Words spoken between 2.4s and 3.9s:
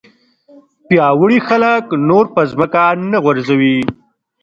ځمکه نه غورځوي.